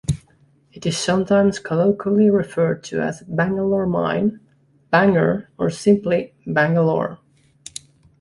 [0.73, 4.39] It is sometimes colloquially referred to as a "Bangalore mine",
[4.89, 7.19] "banger" or simply "Bangalore".